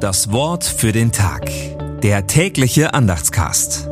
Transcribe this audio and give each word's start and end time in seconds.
Das 0.00 0.32
Wort 0.32 0.64
für 0.64 0.90
den 0.92 1.12
Tag. 1.12 1.50
Der 2.00 2.26
tägliche 2.26 2.94
Andachtscast. 2.94 3.86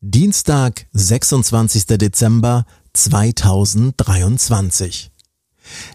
Dienstag, 0.00 0.86
26. 0.92 1.84
Dezember 1.98 2.64
2023. 2.94 5.10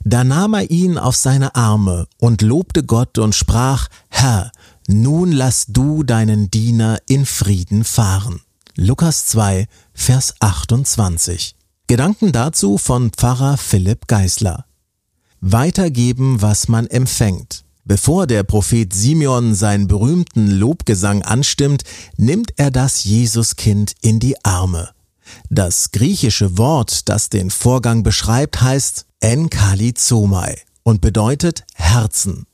Da 0.03 0.23
nahm 0.23 0.53
er 0.53 0.69
ihn 0.69 0.99
auf 0.99 1.15
seine 1.15 1.55
Arme 1.55 2.05
und 2.19 2.43
lobte 2.43 2.83
Gott 2.83 3.17
und 3.17 3.33
sprach, 3.33 3.87
Herr, 4.09 4.51
nun 4.87 5.31
lass 5.31 5.65
du 5.65 6.03
deinen 6.03 6.51
Diener 6.51 6.99
in 7.07 7.25
Frieden 7.25 7.85
fahren. 7.85 8.41
Lukas 8.75 9.25
2, 9.25 9.65
Vers 9.95 10.35
28. 10.41 11.55
Gedanken 11.87 12.31
dazu 12.31 12.77
von 12.77 13.09
Pfarrer 13.09 13.57
Philipp 13.57 14.05
Geisler. 14.05 14.66
Weitergeben, 15.41 16.41
was 16.41 16.67
man 16.67 16.87
empfängt. 16.87 17.63
Bevor 17.85 18.27
der 18.27 18.43
Prophet 18.43 18.93
Simeon 18.93 19.55
seinen 19.55 19.87
berühmten 19.87 20.51
Lobgesang 20.51 21.21
anstimmt, 21.21 21.83
nimmt 22.17 22.51
er 22.57 22.69
das 22.69 23.05
Jesuskind 23.05 23.93
in 24.01 24.19
die 24.19 24.43
Arme. 24.43 24.89
Das 25.49 25.91
griechische 25.91 26.57
Wort, 26.57 27.07
das 27.07 27.29
den 27.29 27.49
Vorgang 27.49 28.03
beschreibt, 28.03 28.61
heißt 28.61 29.05
Enkalizomai 29.21 30.57
und 30.83 31.01
bedeutet 31.01 31.63
Herzen. 31.73 32.45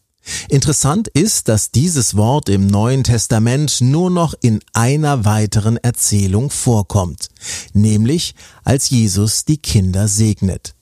Interessant 0.50 1.08
ist, 1.10 1.50
dass 1.50 1.72
dieses 1.72 2.16
Wort 2.16 2.48
im 2.48 2.68
Neuen 2.68 3.04
Testament 3.04 3.82
nur 3.82 4.10
noch 4.10 4.34
in 4.42 4.60
einer 4.72 5.26
weiteren 5.26 5.78
Erzählung 5.78 6.50
vorkommt, 6.50 7.30
nämlich 7.74 8.36
als 8.64 8.90
Jesus 8.90 9.46
die 9.46 9.58
Kinder 9.58 10.08
segnet. 10.08 10.76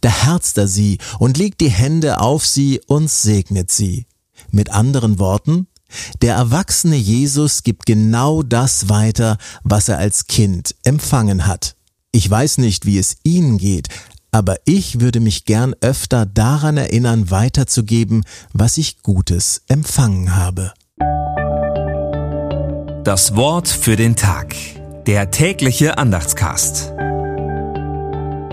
Da 0.00 0.08
herzt 0.08 0.58
er 0.58 0.68
sie 0.68 0.98
und 1.18 1.36
legt 1.36 1.60
die 1.60 1.70
Hände 1.70 2.20
auf 2.20 2.46
sie 2.46 2.80
und 2.86 3.10
segnet 3.10 3.70
sie. 3.70 4.06
Mit 4.50 4.70
anderen 4.70 5.18
Worten, 5.18 5.66
der 6.22 6.34
erwachsene 6.34 6.96
Jesus 6.96 7.62
gibt 7.62 7.86
genau 7.86 8.42
das 8.42 8.88
weiter, 8.88 9.38
was 9.62 9.88
er 9.88 9.98
als 9.98 10.26
Kind 10.26 10.74
empfangen 10.84 11.46
hat. 11.46 11.76
Ich 12.12 12.28
weiß 12.28 12.58
nicht, 12.58 12.86
wie 12.86 12.98
es 12.98 13.18
Ihnen 13.24 13.58
geht, 13.58 13.88
aber 14.30 14.56
ich 14.64 15.00
würde 15.00 15.20
mich 15.20 15.44
gern 15.44 15.74
öfter 15.80 16.26
daran 16.26 16.76
erinnern, 16.76 17.30
weiterzugeben, 17.30 18.24
was 18.52 18.78
ich 18.78 19.02
Gutes 19.02 19.62
empfangen 19.68 20.34
habe. 20.34 20.72
Das 23.04 23.36
Wort 23.36 23.68
für 23.68 23.96
den 23.96 24.16
Tag. 24.16 24.54
Der 25.06 25.30
tägliche 25.30 25.98
Andachtscast. 25.98 26.95